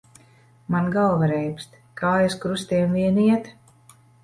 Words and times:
Man 0.75 0.89
galva 0.95 1.27
reibst, 1.33 1.77
kājas 2.03 2.39
krustiem 2.47 2.99
vien 3.03 3.23
iet. 3.29 3.55